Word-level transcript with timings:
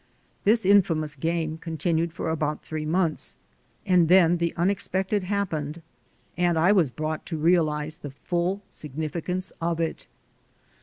This 0.45 0.65
infamous 0.65 1.15
game 1.15 1.59
continued 1.59 2.11
for 2.11 2.31
about 2.31 2.63
three 2.63 2.87
months, 2.87 3.37
and 3.85 4.07
then 4.07 4.37
the 4.37 4.51
unexpected 4.57 5.25
happened, 5.25 5.83
and 6.35 6.57
I 6.57 6.71
was 6.71 6.89
brought 6.89 7.23
to 7.27 7.37
realize 7.37 7.97
the 7.97 8.09
full 8.09 8.63
significance 8.67 9.51
of 9.61 9.79
it. 9.79 10.07